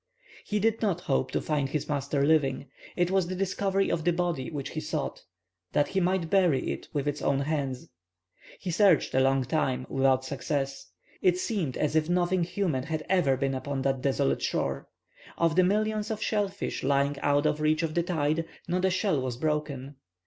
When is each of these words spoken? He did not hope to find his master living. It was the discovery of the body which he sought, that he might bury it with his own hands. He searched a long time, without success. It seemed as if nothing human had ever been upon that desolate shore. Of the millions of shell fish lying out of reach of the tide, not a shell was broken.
He 0.43 0.57
did 0.59 0.81
not 0.81 1.01
hope 1.01 1.29
to 1.29 1.39
find 1.39 1.69
his 1.69 1.87
master 1.87 2.25
living. 2.25 2.65
It 2.95 3.11
was 3.11 3.27
the 3.27 3.35
discovery 3.35 3.91
of 3.91 4.03
the 4.03 4.11
body 4.11 4.49
which 4.49 4.69
he 4.71 4.79
sought, 4.79 5.21
that 5.73 5.89
he 5.89 5.99
might 5.99 6.27
bury 6.31 6.71
it 6.71 6.87
with 6.91 7.05
his 7.05 7.21
own 7.21 7.41
hands. 7.41 7.87
He 8.59 8.71
searched 8.71 9.13
a 9.13 9.19
long 9.19 9.45
time, 9.45 9.85
without 9.91 10.25
success. 10.25 10.87
It 11.21 11.37
seemed 11.37 11.77
as 11.77 11.95
if 11.95 12.09
nothing 12.09 12.43
human 12.43 12.81
had 12.85 13.05
ever 13.09 13.37
been 13.37 13.53
upon 13.53 13.83
that 13.83 14.01
desolate 14.01 14.41
shore. 14.41 14.87
Of 15.37 15.55
the 15.55 15.63
millions 15.63 16.09
of 16.09 16.19
shell 16.19 16.47
fish 16.47 16.81
lying 16.83 17.19
out 17.19 17.45
of 17.45 17.61
reach 17.61 17.83
of 17.83 17.93
the 17.93 18.01
tide, 18.01 18.47
not 18.67 18.85
a 18.85 18.89
shell 18.89 19.21
was 19.21 19.37
broken. 19.37 19.97